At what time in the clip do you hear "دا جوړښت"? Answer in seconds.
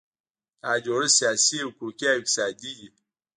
0.61-1.15